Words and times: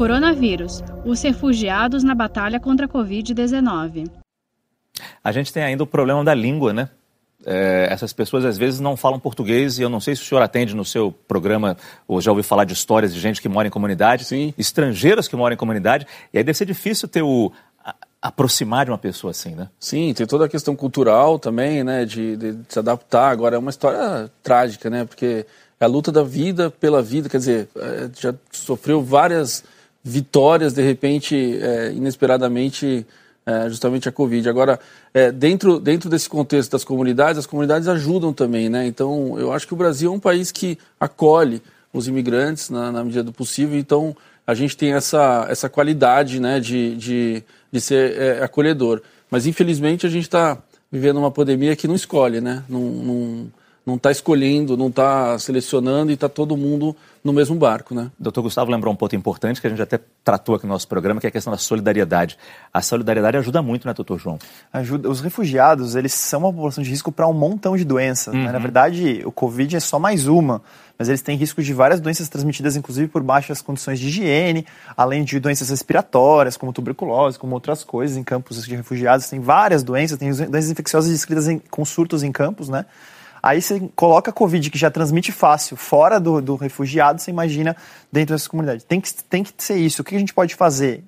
Coronavírus: 0.00 0.82
os 1.04 1.20
refugiados 1.20 2.02
na 2.02 2.14
batalha 2.14 2.58
contra 2.58 2.86
a 2.86 2.88
Covid-19. 2.88 4.10
A 5.22 5.30
gente 5.30 5.52
tem 5.52 5.62
ainda 5.62 5.82
o 5.82 5.86
problema 5.86 6.24
da 6.24 6.32
língua, 6.32 6.72
né? 6.72 6.88
É, 7.44 7.86
essas 7.90 8.10
pessoas 8.10 8.46
às 8.46 8.56
vezes 8.56 8.80
não 8.80 8.96
falam 8.96 9.20
português 9.20 9.78
e 9.78 9.82
eu 9.82 9.90
não 9.90 10.00
sei 10.00 10.16
se 10.16 10.22
o 10.22 10.24
senhor 10.24 10.40
atende 10.40 10.74
no 10.74 10.86
seu 10.86 11.12
programa 11.28 11.76
ou 12.08 12.18
já 12.18 12.30
ouviu 12.30 12.42
falar 12.42 12.64
de 12.64 12.72
histórias 12.72 13.12
de 13.12 13.20
gente 13.20 13.42
que 13.42 13.48
mora 13.48 13.68
em 13.68 13.70
comunidade, 13.70 14.24
Sim. 14.24 14.54
estrangeiros 14.56 15.28
que 15.28 15.36
moram 15.36 15.52
em 15.52 15.58
comunidade, 15.58 16.06
e 16.32 16.38
aí 16.38 16.44
deve 16.44 16.56
ser 16.56 16.64
difícil 16.64 17.06
ter 17.06 17.20
o 17.20 17.52
a, 17.84 17.94
aproximar 18.22 18.86
de 18.86 18.90
uma 18.90 18.98
pessoa 18.98 19.32
assim, 19.32 19.54
né? 19.54 19.68
Sim, 19.78 20.14
tem 20.14 20.26
toda 20.26 20.46
a 20.46 20.48
questão 20.48 20.74
cultural 20.74 21.38
também, 21.38 21.84
né, 21.84 22.06
de, 22.06 22.38
de, 22.38 22.52
de 22.52 22.72
se 22.72 22.78
adaptar. 22.78 23.30
Agora 23.30 23.56
é 23.56 23.58
uma 23.58 23.70
história 23.70 24.30
trágica, 24.42 24.88
né, 24.88 25.04
porque 25.04 25.44
é 25.78 25.84
a 25.84 25.88
luta 25.88 26.10
da 26.10 26.22
vida 26.22 26.70
pela 26.70 27.02
vida, 27.02 27.28
quer 27.28 27.38
dizer, 27.38 27.68
é, 27.76 28.08
já 28.18 28.34
sofreu 28.50 29.02
várias 29.02 29.62
vitórias 30.02 30.72
de 30.72 30.82
repente, 30.82 31.58
é, 31.60 31.92
inesperadamente 31.92 33.06
é, 33.46 33.68
justamente 33.68 34.08
a 34.08 34.12
Covid. 34.12 34.48
Agora, 34.48 34.78
é, 35.12 35.32
dentro, 35.32 35.78
dentro 35.78 36.08
desse 36.08 36.28
contexto 36.28 36.72
das 36.72 36.84
comunidades, 36.84 37.38
as 37.38 37.46
comunidades 37.46 37.88
ajudam 37.88 38.32
também, 38.32 38.68
né? 38.68 38.86
Então, 38.86 39.38
eu 39.38 39.52
acho 39.52 39.66
que 39.66 39.74
o 39.74 39.76
Brasil 39.76 40.10
é 40.10 40.14
um 40.14 40.20
país 40.20 40.52
que 40.52 40.78
acolhe 40.98 41.62
os 41.92 42.06
imigrantes 42.06 42.70
na, 42.70 42.92
na 42.92 43.02
medida 43.02 43.24
do 43.24 43.32
possível, 43.32 43.78
então 43.78 44.16
a 44.46 44.54
gente 44.54 44.76
tem 44.76 44.92
essa, 44.92 45.46
essa 45.48 45.68
qualidade 45.68 46.40
né, 46.40 46.60
de, 46.60 46.96
de, 46.96 47.42
de 47.70 47.80
ser 47.80 48.16
é, 48.16 48.42
acolhedor. 48.42 49.02
Mas, 49.30 49.46
infelizmente, 49.46 50.06
a 50.06 50.10
gente 50.10 50.24
está 50.24 50.58
vivendo 50.90 51.18
uma 51.18 51.30
pandemia 51.30 51.76
que 51.76 51.86
não 51.86 51.94
escolhe, 51.94 52.40
né? 52.40 52.64
Não, 52.68 52.80
não, 52.80 53.52
não 53.84 53.96
está 53.96 54.10
escolhendo, 54.10 54.76
não 54.76 54.88
está 54.88 55.38
selecionando 55.38 56.10
e 56.10 56.14
está 56.14 56.28
todo 56.28 56.56
mundo 56.56 56.94
no 57.22 57.32
mesmo 57.32 57.54
barco, 57.56 57.94
né? 57.94 58.10
Doutor 58.18 58.42
Gustavo 58.42 58.70
lembrou 58.70 58.92
um 58.92 58.96
ponto 58.96 59.14
importante 59.14 59.60
que 59.60 59.66
a 59.66 59.70
gente 59.70 59.82
até 59.82 59.98
tratou 60.24 60.54
aqui 60.54 60.66
no 60.66 60.72
nosso 60.72 60.88
programa, 60.88 61.20
que 61.20 61.26
é 61.26 61.28
a 61.28 61.30
questão 61.30 61.50
da 61.50 61.58
solidariedade. 61.58 62.38
A 62.72 62.80
solidariedade 62.80 63.36
ajuda 63.36 63.60
muito, 63.60 63.86
né, 63.86 63.92
doutor 63.92 64.18
João? 64.18 64.38
Ajuda. 64.72 65.08
Os 65.08 65.20
refugiados, 65.20 65.94
eles 65.96 66.12
são 66.14 66.40
uma 66.40 66.52
população 66.52 66.82
de 66.82 66.90
risco 66.90 67.12
para 67.12 67.26
um 67.26 67.32
montão 67.32 67.76
de 67.76 67.84
doenças. 67.84 68.32
Uhum. 68.32 68.44
Né? 68.44 68.52
Na 68.52 68.58
verdade, 68.58 69.22
o 69.24 69.32
Covid 69.32 69.76
é 69.76 69.80
só 69.80 69.98
mais 69.98 70.26
uma, 70.26 70.62
mas 70.98 71.08
eles 71.08 71.20
têm 71.20 71.36
risco 71.36 71.62
de 71.62 71.74
várias 71.74 72.00
doenças 72.00 72.28
transmitidas, 72.28 72.76
inclusive 72.76 73.08
por 73.08 73.22
baixas 73.22 73.60
condições 73.60 73.98
de 73.98 74.08
higiene, 74.08 74.66
além 74.96 75.24
de 75.24 75.38
doenças 75.40 75.68
respiratórias, 75.68 76.56
como 76.56 76.72
tuberculose, 76.72 77.38
como 77.38 77.54
outras 77.54 77.84
coisas 77.84 78.16
em 78.16 78.22
campos 78.22 78.64
de 78.64 78.76
refugiados. 78.76 79.28
Tem 79.28 79.40
várias 79.40 79.82
doenças, 79.82 80.18
tem 80.18 80.30
doenças 80.30 80.70
infecciosas 80.70 81.10
descritas 81.10 81.48
em, 81.48 81.58
com 81.58 81.84
surtos 81.84 82.22
em 82.22 82.32
campos, 82.32 82.68
né? 82.68 82.86
Aí 83.42 83.60
você 83.62 83.80
coloca 83.96 84.30
a 84.30 84.34
Covid, 84.34 84.70
que 84.70 84.78
já 84.78 84.90
transmite 84.90 85.32
fácil, 85.32 85.76
fora 85.76 86.18
do, 86.18 86.40
do 86.40 86.56
refugiado, 86.56 87.20
você 87.20 87.30
imagina 87.30 87.76
dentro 88.12 88.34
dessa 88.34 88.48
comunidade. 88.48 88.84
Tem 88.84 89.00
que, 89.00 89.12
tem 89.24 89.42
que 89.42 89.52
ser 89.58 89.76
isso. 89.76 90.02
O 90.02 90.04
que 90.04 90.14
a 90.14 90.18
gente 90.18 90.34
pode 90.34 90.54
fazer? 90.54 91.02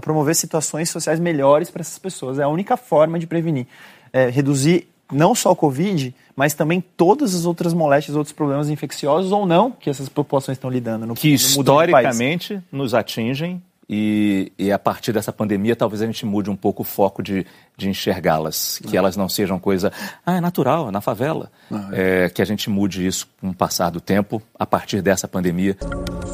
Promover 0.00 0.34
situações 0.34 0.90
sociais 0.90 1.20
melhores 1.20 1.70
para 1.70 1.82
essas 1.82 1.98
pessoas. 1.98 2.38
É 2.38 2.42
a 2.42 2.48
única 2.48 2.76
forma 2.76 3.18
de 3.18 3.26
prevenir. 3.26 3.66
É, 4.12 4.28
reduzir 4.30 4.88
não 5.12 5.34
só 5.34 5.52
o 5.52 5.56
Covid, 5.56 6.14
mas 6.36 6.54
também 6.54 6.82
todas 6.96 7.34
as 7.34 7.44
outras 7.44 7.72
moléstias, 7.72 8.16
outros 8.16 8.32
problemas 8.32 8.68
infecciosos 8.68 9.32
ou 9.32 9.46
não 9.46 9.70
que 9.70 9.88
essas 9.88 10.08
populações 10.08 10.56
estão 10.56 10.70
lidando. 10.70 11.06
No, 11.06 11.14
que 11.14 11.28
no 11.28 11.34
historicamente 11.34 12.60
nos 12.70 12.94
atingem 12.94 13.62
e, 13.88 14.52
e, 14.58 14.70
a 14.70 14.78
partir 14.78 15.12
dessa 15.12 15.32
pandemia, 15.32 15.74
talvez 15.74 16.02
a 16.02 16.06
gente 16.06 16.26
mude 16.26 16.50
um 16.50 16.56
pouco 16.56 16.82
o 16.82 16.84
foco 16.84 17.22
de, 17.22 17.46
de 17.74 17.88
enxergá-las. 17.88 18.80
Que 18.86 18.96
elas 18.96 19.16
não 19.16 19.28
sejam 19.28 19.58
coisa, 19.58 19.90
ah, 20.26 20.36
é 20.36 20.40
natural, 20.40 20.88
é 20.88 20.90
na 20.90 21.00
favela. 21.00 21.50
Ah, 21.70 21.88
é. 21.92 22.24
É, 22.24 22.28
que 22.28 22.42
a 22.42 22.44
gente 22.44 22.68
mude 22.68 23.06
isso 23.06 23.26
com 23.40 23.48
o 23.48 23.54
passar 23.54 23.90
do 23.90 24.00
tempo, 24.00 24.42
a 24.58 24.66
partir 24.66 25.00
dessa 25.00 25.26
pandemia. 25.26 25.76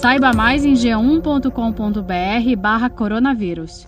Saiba 0.00 0.32
mais 0.32 0.64
em 0.64 0.74
g1.com.br 0.74 2.56
barra 2.60 2.90
coronavírus. 2.90 3.86